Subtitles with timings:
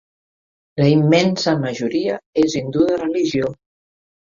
[0.81, 2.17] La immensa majoria
[2.47, 3.55] és hindú de religió.